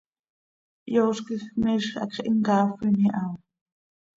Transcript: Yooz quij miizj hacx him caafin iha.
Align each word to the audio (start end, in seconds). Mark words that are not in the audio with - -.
Yooz 0.93 1.19
quij 1.25 1.43
miizj 1.61 1.91
hacx 1.99 2.15
him 2.25 2.37
caafin 2.45 2.95
iha. 3.07 3.23